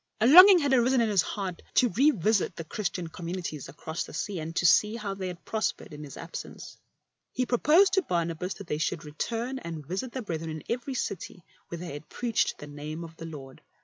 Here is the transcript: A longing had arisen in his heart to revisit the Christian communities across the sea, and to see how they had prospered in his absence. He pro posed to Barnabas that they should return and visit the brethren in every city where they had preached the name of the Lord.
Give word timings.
A 0.19 0.25
longing 0.25 0.57
had 0.57 0.73
arisen 0.73 0.99
in 0.99 1.09
his 1.09 1.21
heart 1.21 1.61
to 1.75 1.89
revisit 1.89 2.55
the 2.55 2.63
Christian 2.63 3.05
communities 3.05 3.69
across 3.69 4.03
the 4.03 4.15
sea, 4.15 4.39
and 4.39 4.55
to 4.55 4.65
see 4.65 4.95
how 4.95 5.13
they 5.13 5.27
had 5.27 5.45
prospered 5.45 5.93
in 5.93 6.03
his 6.03 6.17
absence. 6.17 6.79
He 7.33 7.45
pro 7.45 7.59
posed 7.59 7.93
to 7.93 8.01
Barnabas 8.01 8.55
that 8.55 8.65
they 8.65 8.79
should 8.79 9.05
return 9.05 9.59
and 9.59 9.85
visit 9.85 10.13
the 10.13 10.23
brethren 10.23 10.49
in 10.49 10.63
every 10.67 10.95
city 10.95 11.43
where 11.67 11.77
they 11.77 11.93
had 11.93 12.09
preached 12.09 12.57
the 12.57 12.65
name 12.65 13.03
of 13.03 13.15
the 13.17 13.27
Lord. 13.27 13.61